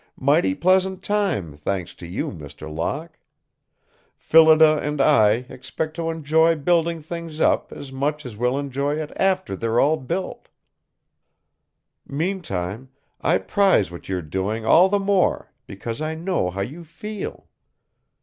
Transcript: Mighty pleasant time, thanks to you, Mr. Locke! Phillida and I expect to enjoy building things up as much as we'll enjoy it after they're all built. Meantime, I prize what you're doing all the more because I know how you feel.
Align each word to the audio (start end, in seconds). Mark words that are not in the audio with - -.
Mighty 0.17 0.55
pleasant 0.55 1.03
time, 1.03 1.55
thanks 1.55 1.93
to 1.93 2.07
you, 2.07 2.31
Mr. 2.31 2.67
Locke! 2.67 3.19
Phillida 4.17 4.79
and 4.81 4.99
I 4.99 5.45
expect 5.47 5.95
to 5.97 6.09
enjoy 6.09 6.55
building 6.55 7.03
things 7.03 7.39
up 7.39 7.71
as 7.71 7.91
much 7.91 8.25
as 8.25 8.35
we'll 8.35 8.57
enjoy 8.57 8.95
it 8.95 9.11
after 9.15 9.55
they're 9.55 9.79
all 9.79 9.97
built. 9.97 10.47
Meantime, 12.07 12.89
I 13.21 13.37
prize 13.37 13.91
what 13.91 14.09
you're 14.09 14.23
doing 14.23 14.65
all 14.65 14.89
the 14.89 14.97
more 14.99 15.51
because 15.67 16.01
I 16.01 16.15
know 16.15 16.49
how 16.49 16.61
you 16.61 16.83
feel. 16.83 17.45